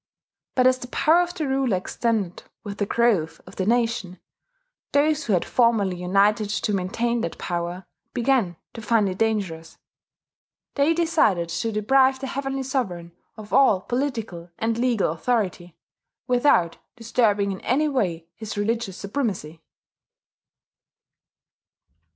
But 0.55 0.65
as 0.65 0.79
the 0.79 0.87
power 0.87 1.21
of 1.21 1.35
the 1.35 1.47
ruler 1.47 1.77
extended 1.77 2.41
with 2.63 2.79
the 2.79 2.87
growth 2.87 3.39
of 3.45 3.57
the 3.57 3.67
nation, 3.67 4.19
those 4.93 5.25
who 5.25 5.33
had 5.33 5.45
formerly 5.45 5.97
united 5.97 6.49
to 6.49 6.73
maintain 6.73 7.21
that 7.21 7.37
power 7.37 7.85
began 8.11 8.57
to 8.73 8.81
find 8.81 9.07
it 9.07 9.19
dangerous. 9.19 9.77
They 10.73 10.95
decided 10.95 11.49
to 11.49 11.71
deprive 11.71 12.17
the 12.19 12.25
Heavenly 12.25 12.63
Sovereign 12.63 13.11
of 13.37 13.53
all 13.53 13.79
political 13.81 14.49
and 14.57 14.75
legal 14.75 15.11
authority, 15.11 15.77
without 16.25 16.77
disturbing 16.95 17.51
in 17.51 17.61
any 17.61 17.87
way 17.87 18.25
his 18.33 18.57
religious 18.57 18.97
supremacy. 18.97 19.61